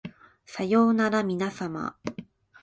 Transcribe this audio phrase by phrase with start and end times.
[0.47, 1.95] さようならみなさま